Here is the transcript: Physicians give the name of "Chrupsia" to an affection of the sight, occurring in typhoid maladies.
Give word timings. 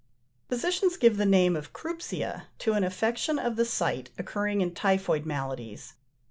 Physicians 0.49 0.97
give 0.97 1.17
the 1.17 1.27
name 1.27 1.55
of 1.55 1.73
"Chrupsia" 1.73 2.45
to 2.57 2.73
an 2.73 2.83
affection 2.83 3.37
of 3.37 3.55
the 3.55 3.65
sight, 3.65 4.09
occurring 4.17 4.59
in 4.61 4.73
typhoid 4.73 5.27
maladies. 5.27 5.93